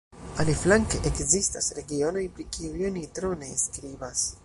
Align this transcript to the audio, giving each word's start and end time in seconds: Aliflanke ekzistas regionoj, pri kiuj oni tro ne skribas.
Aliflanke 0.43 1.01
ekzistas 1.09 1.69
regionoj, 1.81 2.25
pri 2.39 2.49
kiuj 2.57 2.91
oni 2.91 3.05
tro 3.19 3.35
ne 3.45 3.55
skribas. 3.69 4.31